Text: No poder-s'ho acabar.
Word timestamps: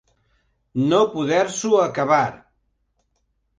No 0.93 1.01
poder-s'ho 1.17 1.73
acabar. 1.83 2.25